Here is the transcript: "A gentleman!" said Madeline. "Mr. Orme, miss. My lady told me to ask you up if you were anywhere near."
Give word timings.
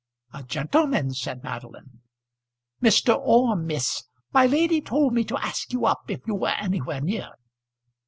"A 0.33 0.41
gentleman!" 0.41 1.13
said 1.13 1.43
Madeline. 1.43 2.01
"Mr. 2.81 3.15
Orme, 3.15 3.67
miss. 3.67 4.05
My 4.33 4.47
lady 4.47 4.81
told 4.81 5.13
me 5.13 5.23
to 5.25 5.37
ask 5.37 5.71
you 5.73 5.85
up 5.85 6.05
if 6.09 6.21
you 6.25 6.33
were 6.33 6.55
anywhere 6.59 7.01
near." 7.01 7.33